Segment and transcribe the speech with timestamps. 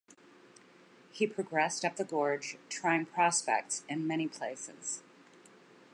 [1.11, 5.03] He progressed up the gorge trying prospects in many places.